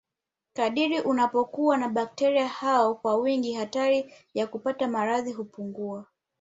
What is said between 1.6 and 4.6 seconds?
na bakteria hao kwa wingi hatari ya